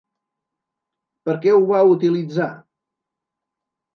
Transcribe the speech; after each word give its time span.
Per 1.27 1.35
què 1.43 1.53
ho 1.57 1.61
va 1.73 1.83
utilitzar? 1.91 2.47